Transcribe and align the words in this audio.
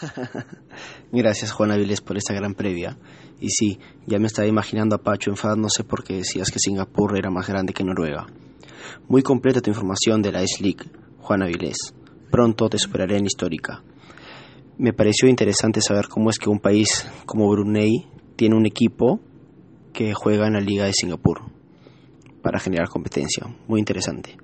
Gracias 1.12 1.52
Juan 1.52 1.72
Avilés 1.72 2.00
por 2.00 2.16
esta 2.16 2.34
gran 2.34 2.54
previa. 2.54 2.96
Y 3.40 3.50
sí, 3.50 3.78
ya 4.06 4.18
me 4.18 4.26
estaba 4.26 4.46
imaginando 4.46 4.96
a 4.96 5.02
Pacho 5.02 5.30
enfadándose 5.30 5.84
porque 5.84 6.16
decías 6.16 6.50
que 6.50 6.58
Singapur 6.58 7.16
era 7.16 7.30
más 7.30 7.48
grande 7.48 7.72
que 7.72 7.84
Noruega. 7.84 8.26
Muy 9.08 9.22
completa 9.22 9.60
tu 9.60 9.70
información 9.70 10.22
de 10.22 10.32
la 10.32 10.42
Ice 10.42 10.62
League, 10.62 10.90
Juan 11.18 11.42
Avilés. 11.42 11.94
Pronto 12.30 12.68
te 12.68 12.78
superaré 12.78 13.16
en 13.16 13.26
histórica. 13.26 13.82
Me 14.78 14.92
pareció 14.92 15.28
interesante 15.28 15.80
saber 15.80 16.08
cómo 16.08 16.30
es 16.30 16.38
que 16.38 16.50
un 16.50 16.60
país 16.60 17.06
como 17.26 17.50
Brunei 17.50 18.06
tiene 18.36 18.56
un 18.56 18.66
equipo 18.66 19.20
que 19.92 20.14
juega 20.14 20.46
en 20.46 20.54
la 20.54 20.60
Liga 20.60 20.86
de 20.86 20.92
Singapur 20.92 21.42
para 22.42 22.58
generar 22.58 22.88
competencia. 22.88 23.46
Muy 23.68 23.80
interesante. 23.80 24.36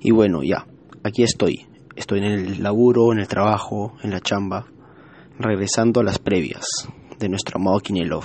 Y 0.00 0.10
bueno, 0.10 0.42
ya, 0.42 0.66
aquí 1.02 1.22
estoy. 1.22 1.66
Estoy 1.96 2.18
en 2.18 2.24
el 2.24 2.62
laburo, 2.62 3.12
en 3.12 3.20
el 3.20 3.28
trabajo, 3.28 3.92
en 4.02 4.10
la 4.10 4.20
chamba, 4.20 4.66
regresando 5.38 6.00
a 6.00 6.04
las 6.04 6.18
previas 6.18 6.64
de 7.18 7.28
nuestro 7.28 7.58
amado 7.58 7.80
Kinelov. 7.80 8.24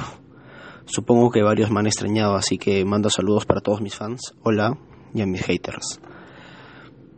Supongo 0.86 1.30
que 1.30 1.44
varios 1.44 1.72
me 1.72 1.80
han 1.80 1.88
extrañado, 1.88 2.36
así 2.36 2.58
que 2.58 2.84
mando 2.86 3.10
saludos 3.10 3.46
para 3.46 3.62
todos 3.62 3.82
mis 3.82 3.96
fans. 3.96 4.34
Hola 4.44 4.78
y 5.14 5.22
a 5.22 5.26
mis 5.26 5.42
haters. 5.42 6.00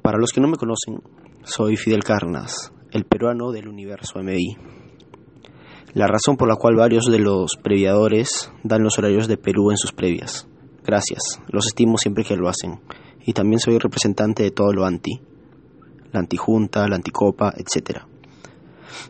Para 0.02 0.17
los 0.17 0.31
que 0.31 0.41
no 0.41 0.48
me 0.48 0.58
conocen, 0.58 1.02
soy 1.44 1.77
Fidel 1.77 2.04
Carnas, 2.04 2.73
el 2.91 3.05
peruano 3.05 3.52
del 3.52 3.67
universo 3.67 4.20
MI. 4.22 4.58
La 5.94 6.08
razón 6.08 6.38
por 6.38 6.48
la 6.48 6.55
cual 6.55 6.76
varios 6.76 7.05
de 7.05 7.20
los 7.20 7.58
previadores 7.62 8.52
dan 8.64 8.84
los 8.84 8.98
horarios 8.98 9.28
de 9.28 9.38
Perú 9.38 9.72
en 9.72 9.78
sus 9.78 9.92
previas. 9.92 10.48
Gracias, 10.84 11.42
los 11.50 11.67
estimo 11.67 11.98
siempre 11.98 12.23
que 12.23 12.36
lo 12.36 12.48
hacen. 12.48 12.80
Y 13.26 13.34
también 13.34 13.59
soy 13.59 13.78
representante 13.78 14.44
de 14.44 14.52
todo 14.52 14.73
lo 14.73 14.86
anti. 14.86 15.22
La 16.12 16.20
antijunta, 16.22 16.88
la 16.88 16.95
anticopa, 16.95 17.53
etc. 17.55 18.11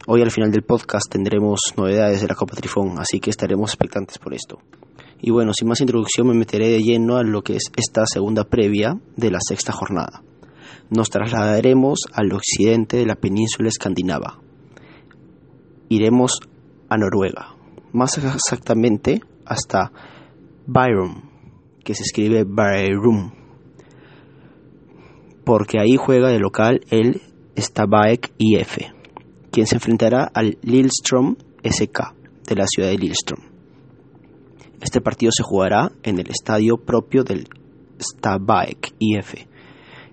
Hoy 0.08 0.21
al 0.21 0.31
final 0.31 0.52
del 0.52 0.63
podcast 0.63 1.12
tendremos 1.12 1.59
novedades 1.77 2.21
de 2.21 2.27
la 2.27 2.35
Copa 2.35 2.55
Trifón, 2.55 2.99
así 2.99 3.20
que 3.20 3.30
estaremos 3.30 3.71
expectantes 3.71 4.18
por 4.18 4.34
esto. 4.34 4.60
Y 5.20 5.32
bueno, 5.32 5.54
sin 5.54 5.68
más 5.68 5.82
introducción 5.82 6.27
me 6.27 6.34
meteré 6.34 6.70
de 6.70 6.82
lleno 6.82 7.18
a 7.18 7.24
lo 7.24 7.41
que 7.41 7.55
es 7.55 7.71
esta 7.76 8.05
segunda 8.05 8.43
previa 8.43 8.99
de 9.15 9.32
la 9.32 9.40
sexta 9.40 9.71
jornada 9.71 10.24
nos 10.91 11.09
trasladaremos 11.09 12.02
al 12.13 12.34
occidente 12.34 12.98
de 12.98 13.05
la 13.05 13.15
península 13.15 13.70
escandinava. 13.70 14.40
Iremos 15.87 16.40
a 16.90 16.98
Noruega, 16.98 17.55
más 17.93 18.18
exactamente 18.18 19.21
hasta 19.46 19.91
Byron, 20.68 21.29
que 21.84 21.96
se 21.96 22.04
escribe 22.04 22.43
Byrum, 22.43 23.32
porque 25.46 25.79
ahí 25.79 25.96
juega 25.98 26.27
de 26.27 26.40
local 26.40 26.82
el 26.90 27.21
Stabæk 27.57 28.34
IF, 28.37 28.77
quien 29.52 29.68
se 29.68 29.76
enfrentará 29.76 30.32
al 30.34 30.57
Lillestrøm 30.62 31.35
SK 31.63 31.99
de 32.48 32.55
la 32.55 32.66
ciudad 32.68 32.90
de 32.90 32.98
Lillestrøm. 32.98 33.52
Este 34.82 35.02
partido 35.02 35.32
se 35.32 35.43
jugará 35.43 35.91
en 36.04 36.20
el 36.20 36.27
estadio 36.30 36.77
propio 36.77 37.24
del 37.24 37.48
Stabæk 37.99 38.96
IF, 38.98 39.35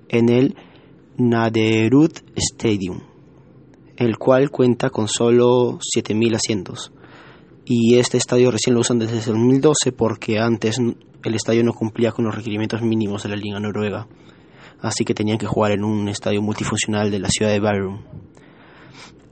en 0.09 0.29
el 0.29 0.57
Naderud 1.17 2.13
Stadium, 2.37 3.01
el 3.97 4.19
cual 4.19 4.51
cuenta 4.51 4.91
con 4.91 5.09
solo 5.09 5.79
7.000 5.79 6.37
asientos. 6.37 6.93
Y 7.65 7.99
este 7.99 8.19
estadio 8.19 8.51
recién 8.51 8.75
lo 8.75 8.81
usan 8.81 8.99
desde 8.99 9.19
el 9.19 9.25
2012 9.25 9.93
porque 9.93 10.39
antes 10.39 10.79
el 10.79 11.35
estadio 11.35 11.65
no 11.65 11.73
cumplía 11.73 12.13
con 12.13 12.25
los 12.25 12.35
requerimientos 12.35 12.83
mínimos 12.83 13.23
de 13.23 13.31
la 13.31 13.37
Liga 13.37 13.59
Noruega. 13.59 14.07
Así 14.81 15.05
que 15.05 15.15
tenían 15.15 15.39
que 15.39 15.47
jugar 15.47 15.73
en 15.73 15.85
un 15.85 16.09
estadio 16.09 16.41
multifuncional 16.41 17.11
de 17.11 17.19
la 17.19 17.29
ciudad 17.29 17.51
de 17.51 17.61
Bærum. 17.61 18.03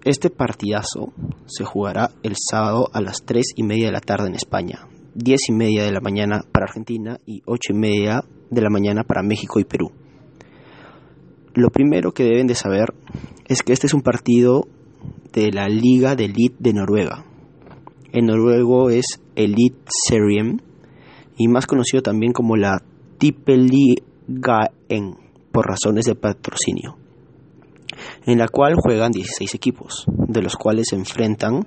Este 0.06 0.30
partidazo 0.30 1.12
se 1.46 1.64
jugará 1.64 2.12
el 2.22 2.36
sábado 2.36 2.88
a 2.92 3.00
las 3.00 3.24
3 3.24 3.54
y 3.56 3.64
media 3.64 3.86
de 3.86 3.92
la 3.92 4.00
tarde 4.00 4.28
en 4.28 4.36
España, 4.36 4.86
10 5.16 5.48
y 5.48 5.52
media 5.52 5.82
de 5.82 5.90
la 5.90 6.00
mañana 6.00 6.44
para 6.52 6.66
Argentina 6.66 7.18
y 7.26 7.42
8 7.44 7.72
y 7.72 7.76
media 7.76 8.22
de 8.48 8.60
la 8.60 8.70
mañana 8.70 9.02
para 9.02 9.24
México 9.24 9.58
y 9.58 9.64
Perú. 9.64 9.90
Lo 11.54 11.70
primero 11.70 12.12
que 12.12 12.22
deben 12.22 12.46
de 12.46 12.54
saber 12.54 12.94
es 13.48 13.64
que 13.64 13.72
este 13.72 13.88
es 13.88 13.94
un 13.94 14.02
partido 14.02 14.68
de 15.32 15.50
la 15.50 15.66
Liga 15.66 16.14
de 16.14 16.26
Elite 16.26 16.54
de 16.60 16.72
Noruega. 16.72 17.24
En 18.12 18.26
noruego 18.26 18.90
es 18.90 19.20
Elite 19.34 19.90
Serien 20.06 20.62
y 21.36 21.48
más 21.48 21.66
conocido 21.66 22.04
también 22.04 22.32
como 22.32 22.54
la 22.54 22.80
Tippeligaen 23.18 23.96
por 25.50 25.66
razones 25.66 26.04
de 26.04 26.14
patrocinio, 26.14 26.96
en 28.26 28.38
la 28.38 28.48
cual 28.48 28.74
juegan 28.74 29.12
16 29.12 29.54
equipos, 29.54 30.04
de 30.08 30.42
los 30.42 30.56
cuales 30.56 30.88
se 30.90 30.96
enfrentan 30.96 31.64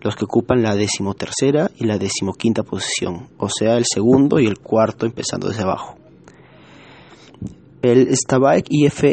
los 0.00 0.16
que 0.16 0.24
ocupan 0.24 0.62
la 0.62 0.74
decimotercera 0.74 1.70
y 1.76 1.84
la 1.84 1.98
decimoquinta 1.98 2.64
posición, 2.64 3.28
o 3.38 3.48
sea, 3.48 3.76
el 3.76 3.84
segundo 3.84 4.40
y 4.40 4.46
el 4.46 4.58
cuarto 4.58 5.06
empezando 5.06 5.48
desde 5.48 5.62
abajo. 5.62 5.96
El 7.82 8.08
Stabæk 8.16 8.66
IF 8.68 9.04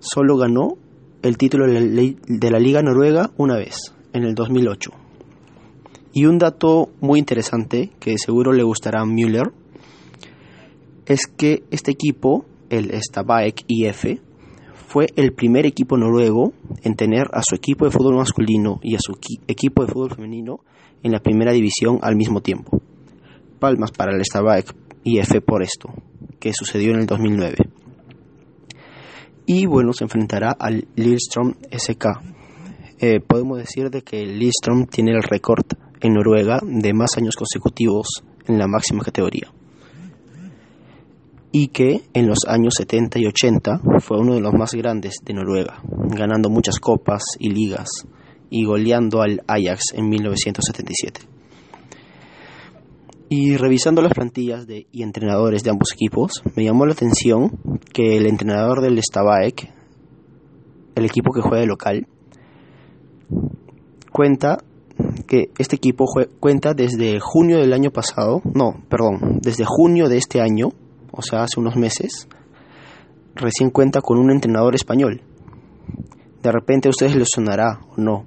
solo 0.00 0.36
ganó 0.36 0.76
el 1.22 1.38
título 1.38 1.66
de 1.66 2.50
la 2.50 2.58
Liga 2.58 2.82
Noruega 2.82 3.30
una 3.36 3.56
vez, 3.56 3.94
en 4.12 4.24
el 4.24 4.34
2008. 4.34 4.90
Y 6.12 6.26
un 6.26 6.38
dato 6.38 6.90
muy 7.00 7.18
interesante 7.18 7.90
que 8.00 8.16
seguro 8.18 8.52
le 8.52 8.62
gustará 8.62 9.02
a 9.02 9.06
Müller 9.06 9.52
es 11.06 11.26
que 11.26 11.64
este 11.70 11.92
equipo, 11.92 12.46
el 12.70 12.90
Stabæk 13.02 13.64
IF, 13.68 14.18
fue 14.86 15.08
el 15.16 15.32
primer 15.32 15.66
equipo 15.66 15.96
noruego 15.96 16.52
en 16.82 16.94
tener 16.94 17.26
a 17.32 17.42
su 17.42 17.54
equipo 17.54 17.84
de 17.84 17.90
fútbol 17.90 18.16
masculino 18.16 18.78
y 18.82 18.94
a 18.94 18.98
su 19.00 19.18
equipo 19.46 19.84
de 19.84 19.92
fútbol 19.92 20.14
femenino 20.14 20.60
en 21.02 21.12
la 21.12 21.20
primera 21.20 21.52
división 21.52 21.98
al 22.02 22.16
mismo 22.16 22.40
tiempo. 22.40 22.80
Palmas 23.58 23.90
para 23.90 24.14
el 24.14 24.24
Stabæk 24.24 24.74
IF 25.04 25.40
por 25.44 25.62
esto, 25.62 25.90
que 26.38 26.52
sucedió 26.52 26.92
en 26.92 27.00
el 27.00 27.06
2009 27.06 27.56
y 29.46 29.66
bueno, 29.66 29.92
se 29.92 30.04
enfrentará 30.04 30.50
al 30.50 30.88
Lillestrøm 30.96 31.54
SK. 31.70 32.06
Eh, 32.98 33.20
podemos 33.20 33.58
decir 33.58 33.90
de 33.90 34.02
que 34.02 34.26
Lillestrøm 34.26 34.86
tiene 34.86 35.12
el 35.12 35.22
récord 35.22 35.64
en 36.00 36.14
Noruega 36.14 36.60
de 36.62 36.92
más 36.92 37.16
años 37.16 37.36
consecutivos 37.36 38.24
en 38.46 38.58
la 38.58 38.66
máxima 38.66 39.04
categoría 39.04 39.55
y 41.58 41.68
que 41.68 42.02
en 42.12 42.26
los 42.26 42.40
años 42.46 42.74
70 42.76 43.18
y 43.18 43.24
80 43.24 43.80
fue 44.00 44.20
uno 44.20 44.34
de 44.34 44.42
los 44.42 44.52
más 44.52 44.74
grandes 44.74 45.14
de 45.24 45.32
Noruega, 45.32 45.80
ganando 46.14 46.50
muchas 46.50 46.78
copas 46.78 47.22
y 47.38 47.48
ligas 47.48 47.88
y 48.50 48.66
goleando 48.66 49.22
al 49.22 49.40
Ajax 49.46 49.94
en 49.94 50.06
1977. 50.06 51.22
Y 53.30 53.56
revisando 53.56 54.02
las 54.02 54.12
plantillas 54.12 54.66
de, 54.66 54.86
y 54.92 55.02
entrenadores 55.02 55.62
de 55.62 55.70
ambos 55.70 55.94
equipos, 55.94 56.42
me 56.56 56.62
llamó 56.62 56.84
la 56.84 56.92
atención 56.92 57.58
que 57.90 58.18
el 58.18 58.26
entrenador 58.26 58.82
del 58.82 59.02
Stabæk, 59.02 59.72
el 60.94 61.06
equipo 61.06 61.32
que 61.32 61.40
juega 61.40 61.60
de 61.60 61.66
local, 61.68 62.06
cuenta 64.12 64.58
que 65.26 65.52
este 65.56 65.76
equipo 65.76 66.04
cuenta 66.38 66.74
desde 66.74 67.18
junio 67.18 67.56
del 67.56 67.72
año 67.72 67.92
pasado, 67.92 68.42
no, 68.52 68.84
perdón, 68.90 69.38
desde 69.40 69.64
junio 69.64 70.10
de 70.10 70.18
este 70.18 70.42
año, 70.42 70.72
o 71.16 71.22
sea, 71.22 71.42
hace 71.42 71.58
unos 71.58 71.76
meses, 71.76 72.28
recién 73.34 73.70
cuenta 73.70 74.00
con 74.00 74.18
un 74.18 74.30
entrenador 74.30 74.74
español. 74.74 75.22
De 76.42 76.52
repente 76.52 76.88
a 76.88 76.90
ustedes 76.90 77.16
les 77.16 77.28
sonará 77.34 77.80
o 77.90 78.00
no. 78.00 78.26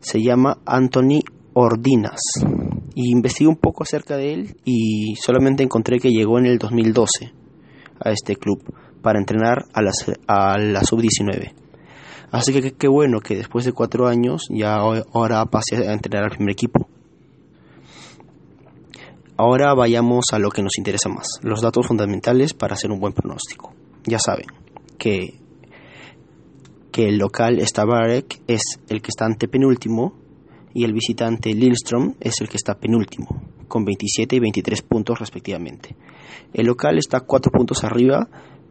Se 0.00 0.20
llama 0.20 0.58
Anthony 0.66 1.20
Ordinas 1.54 2.20
y 2.94 3.12
investigué 3.12 3.48
un 3.48 3.56
poco 3.56 3.82
acerca 3.84 4.16
de 4.16 4.32
él 4.32 4.56
y 4.64 5.14
solamente 5.16 5.62
encontré 5.62 5.98
que 5.98 6.10
llegó 6.10 6.38
en 6.38 6.46
el 6.46 6.58
2012 6.58 7.32
a 8.02 8.10
este 8.10 8.36
club 8.36 8.62
para 9.02 9.18
entrenar 9.18 9.64
a 9.72 9.82
la, 9.82 9.92
a 10.26 10.58
la 10.58 10.82
sub-19. 10.82 11.54
Así 12.30 12.52
que 12.52 12.72
qué 12.72 12.88
bueno 12.88 13.20
que 13.20 13.36
después 13.36 13.64
de 13.64 13.72
cuatro 13.72 14.06
años 14.06 14.42
ya 14.50 14.74
ahora 14.76 15.44
pase 15.46 15.88
a 15.88 15.92
entrenar 15.92 16.24
al 16.24 16.36
primer 16.36 16.52
equipo. 16.52 16.89
Ahora 19.42 19.72
vayamos 19.72 20.26
a 20.34 20.38
lo 20.38 20.50
que 20.50 20.62
nos 20.62 20.76
interesa 20.76 21.08
más, 21.08 21.26
los 21.40 21.62
datos 21.62 21.86
fundamentales 21.86 22.52
para 22.52 22.74
hacer 22.74 22.90
un 22.90 23.00
buen 23.00 23.14
pronóstico. 23.14 23.72
Ya 24.04 24.18
saben 24.18 24.44
que, 24.98 25.40
que 26.92 27.08
el 27.08 27.16
local 27.16 27.58
Stavarek 27.66 28.42
es 28.46 28.60
el 28.90 29.00
que 29.00 29.08
está 29.08 29.24
ante 29.24 29.48
penúltimo 29.48 30.12
y 30.74 30.84
el 30.84 30.92
visitante 30.92 31.54
Lillestrøm 31.54 32.16
es 32.20 32.42
el 32.42 32.50
que 32.50 32.58
está 32.58 32.74
penúltimo, 32.74 33.28
con 33.66 33.86
27 33.86 34.36
y 34.36 34.40
23 34.40 34.82
puntos 34.82 35.18
respectivamente. 35.18 35.96
El 36.52 36.66
local 36.66 36.98
está 36.98 37.20
4 37.20 37.50
puntos 37.50 37.82
arriba, 37.82 38.28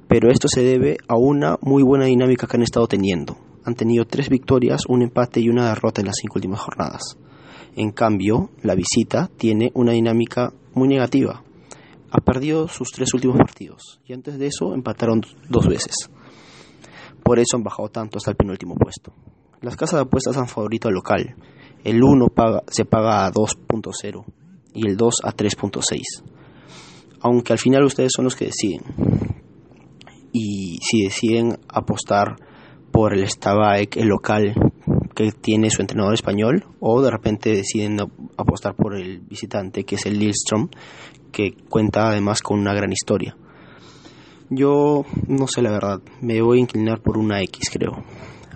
pero 0.07 0.30
esto 0.30 0.48
se 0.48 0.62
debe 0.62 0.98
a 1.07 1.18
una 1.18 1.57
muy 1.63 1.81
buena 1.81 2.06
dinámica 2.06 2.45
que 2.45 2.57
han 2.57 2.63
estado 2.63 2.86
teniendo. 2.86 3.38
Han 3.66 3.74
tenido 3.74 4.06
3 4.06 4.30
victorias, 4.30 4.81
un 4.88 5.01
empate 5.01 5.39
y 5.39 5.50
una 5.50 5.69
derrota 5.69 6.01
en 6.01 6.06
las 6.06 6.18
5 6.21 6.36
últimas 6.36 6.60
jornadas. 6.60 7.18
En 7.75 7.92
cambio, 7.92 8.51
la 8.62 8.75
visita 8.75 9.31
tiene 9.36 9.71
una 9.74 9.94
dinámica 9.94 10.54
muy 10.74 10.88
negativa. 10.88 11.44
Ha 12.12 12.21
perdido 12.21 12.68
sus 12.68 12.89
3 12.92 13.13
últimos 13.13 13.38
partidos 13.38 14.00
y 14.06 14.13
antes 14.13 14.39
de 14.39 14.48
eso 14.48 14.74
empataron 14.74 15.21
dos 15.48 15.68
veces. 15.68 16.10
Por 17.24 17.39
eso 17.39 17.57
han 17.57 17.63
bajado 17.63 17.89
tanto 17.89 18.18
hasta 18.18 18.31
el 18.31 18.38
penúltimo 18.38 18.75
puesto. 18.75 19.13
Las 19.62 19.75
casas 19.75 20.00
de 20.00 20.01
apuestas 20.04 20.38
han 20.38 20.48
favorito 20.48 20.88
al 20.88 20.95
local. 20.95 21.36
El 21.83 22.04
1 22.04 22.27
paga, 22.27 22.63
se 22.68 22.86
paga 22.86 23.25
a 23.25 23.31
2.0 23.31 24.25
y 24.74 24.88
el 24.88 24.98
2 24.98 25.13
a 25.24 25.31
3.6. 25.33 26.01
Aunque 27.21 27.54
al 27.54 27.60
final 27.60 27.83
ustedes 27.83 28.12
son 28.16 28.25
los 28.25 28.36
que 28.36 28.45
deciden. 28.45 28.81
Y 30.31 30.77
si 30.81 31.04
deciden 31.04 31.60
apostar 31.68 32.36
por 32.92 33.13
el 33.13 33.27
Stabæk, 33.27 33.98
el 33.98 34.07
local 34.07 34.54
que 35.19 35.33
tiene 35.33 35.69
su 35.69 35.81
entrenador 35.81 36.13
español, 36.13 36.63
o 36.80 37.01
de 37.01 37.12
repente 37.12 37.50
deciden 37.50 38.00
apostar 38.38 38.74
por 38.74 38.95
el 38.95 39.19
visitante 39.19 39.83
que 39.83 39.95
es 39.95 40.06
el 40.06 40.18
Lillstrom, 40.18 40.69
que 41.33 41.51
cuenta 41.68 42.07
además 42.07 42.42
con 42.42 42.57
una 42.57 42.74
gran 42.74 42.94
historia. 42.94 43.36
Yo 44.50 45.04
no 45.27 45.48
sé 45.48 45.62
la 45.62 45.71
verdad, 45.71 46.00
me 46.21 46.42
voy 46.42 46.60
a 46.60 46.62
inclinar 46.62 47.01
por 47.01 47.18
una 47.18 47.42
X 47.42 47.69
creo. 47.69 48.01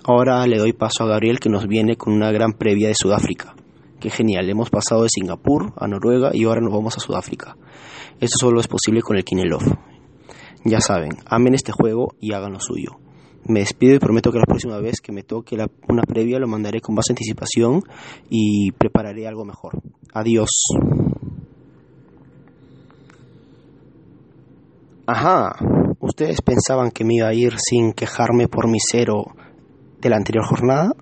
Ahora 0.05 0.47
le 0.47 0.57
doy 0.57 0.71
paso 0.71 1.03
a 1.03 1.07
Gabriel 1.07 1.41
que 1.41 1.49
nos 1.49 1.67
viene 1.67 1.97
con 1.97 2.13
una 2.13 2.31
gran 2.31 2.53
previa 2.53 2.87
de 2.87 2.95
Sudáfrica. 2.95 3.55
Qué 3.99 4.09
genial, 4.09 4.49
hemos 4.49 4.69
pasado 4.69 5.03
de 5.03 5.09
Singapur 5.09 5.73
a 5.75 5.87
Noruega 5.87 6.31
y 6.33 6.45
ahora 6.45 6.61
nos 6.61 6.71
vamos 6.71 6.95
a 6.95 7.01
Sudáfrica. 7.01 7.57
Esto 8.21 8.37
solo 8.39 8.61
es 8.61 8.69
posible 8.69 9.01
con 9.01 9.17
el 9.17 9.25
Kinelov. 9.25 9.63
Ya 10.63 10.79
saben, 10.79 11.11
amen 11.25 11.55
este 11.55 11.73
juego 11.73 12.15
y 12.21 12.31
hagan 12.31 12.53
lo 12.53 12.61
suyo. 12.61 12.99
Me 13.45 13.59
despido 13.59 13.95
y 13.95 13.99
prometo 13.99 14.31
que 14.31 14.39
la 14.39 14.45
próxima 14.45 14.79
vez 14.79 15.01
que 15.01 15.11
me 15.11 15.23
toque 15.23 15.57
una 15.89 16.03
previa 16.03 16.39
lo 16.39 16.47
mandaré 16.47 16.79
con 16.79 16.95
más 16.95 17.05
anticipación 17.09 17.81
y 18.29 18.71
prepararé 18.71 19.27
algo 19.27 19.43
mejor. 19.43 19.81
Adiós. 20.13 20.49
Ajá, 25.05 25.55
¿ustedes 25.99 26.41
pensaban 26.41 26.91
que 26.91 27.03
me 27.03 27.15
iba 27.15 27.27
a 27.27 27.33
ir 27.33 27.55
sin 27.57 27.91
quejarme 27.91 28.47
por 28.47 28.69
mi 28.69 28.79
cero 28.79 29.25
de 29.99 30.09
la 30.09 30.15
anterior 30.15 30.45
jornada? 30.45 30.93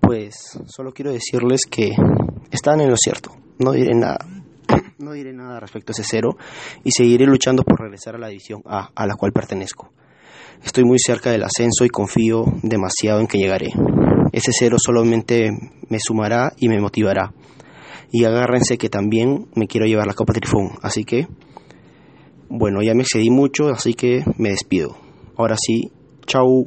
Pues 0.00 0.58
solo 0.66 0.92
quiero 0.92 1.12
decirles 1.12 1.66
que 1.70 1.90
están 2.50 2.80
en 2.80 2.88
lo 2.88 2.96
cierto. 2.96 3.30
No 3.58 3.72
diré 3.72 3.94
nada. 3.94 4.18
No 4.96 5.12
diré 5.12 5.34
nada 5.34 5.60
respecto 5.60 5.90
a 5.90 5.92
ese 5.92 6.04
cero 6.04 6.36
y 6.82 6.92
seguiré 6.92 7.26
luchando 7.26 7.62
por 7.62 7.80
regresar 7.80 8.14
a 8.14 8.18
la 8.18 8.28
división 8.28 8.62
A, 8.64 8.90
a 8.94 9.06
la 9.06 9.16
cual 9.16 9.32
pertenezco. 9.32 9.90
Estoy 10.62 10.84
muy 10.84 10.98
cerca 10.98 11.30
del 11.30 11.44
ascenso 11.44 11.84
y 11.84 11.88
confío 11.88 12.44
demasiado 12.62 13.20
en 13.20 13.26
que 13.26 13.38
llegaré. 13.38 13.72
Ese 14.32 14.50
cero 14.52 14.76
solamente 14.78 15.50
me 15.88 15.98
sumará 15.98 16.52
y 16.58 16.68
me 16.68 16.80
motivará. 16.80 17.32
Y 18.12 18.24
agárrense 18.24 18.78
que 18.78 18.88
también 18.88 19.48
me 19.54 19.66
quiero 19.66 19.86
llevar 19.86 20.06
la 20.06 20.14
Copa 20.14 20.32
Trifón, 20.32 20.70
así 20.82 21.04
que 21.04 21.26
bueno, 22.56 22.82
ya 22.82 22.94
me 22.94 23.02
excedí 23.02 23.30
mucho, 23.30 23.68
así 23.70 23.94
que 23.94 24.22
me 24.38 24.50
despido. 24.50 24.96
Ahora 25.36 25.56
sí, 25.58 25.90
chao. 26.26 26.64